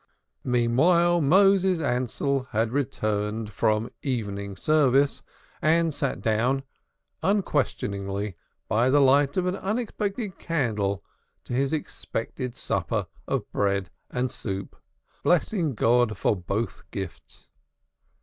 Meanwhile 0.43 1.21
Moses 1.21 1.79
Ansell 1.79 2.45
had 2.53 2.71
returned 2.71 3.51
from 3.51 3.91
evening 4.01 4.55
service 4.55 5.21
and 5.61 5.93
sat 5.93 6.23
down, 6.23 6.63
unquestioningly, 7.21 8.35
by 8.67 8.89
the 8.89 8.99
light 8.99 9.37
of 9.37 9.45
an 9.45 9.55
unexpected 9.57 10.39
candle 10.39 11.03
to 11.43 11.53
his 11.53 11.71
expected 11.71 12.55
supper 12.55 13.05
of 13.27 13.47
bread 13.51 13.91
and 14.09 14.31
soup, 14.31 14.75
blessing 15.21 15.75
God 15.75 16.17
for 16.17 16.35
both 16.35 16.81
gifts. 16.89 17.49